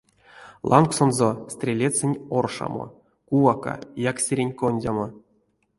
[0.69, 2.85] Лангсонзо стрелецэнь оршамо,
[3.27, 3.75] кувака,
[4.11, 5.07] якстерень кондямо.